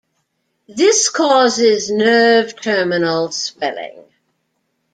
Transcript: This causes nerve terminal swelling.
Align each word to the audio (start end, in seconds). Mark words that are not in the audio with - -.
This 0.67 1.09
causes 1.09 1.91
nerve 1.91 2.59
terminal 2.59 3.31
swelling. 3.31 4.03